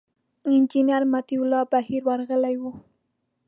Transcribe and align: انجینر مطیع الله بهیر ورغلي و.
انجینر 0.51 1.03
مطیع 1.13 1.39
الله 1.43 1.61
بهیر 1.71 2.01
ورغلي 2.07 2.55
و. 2.61 2.63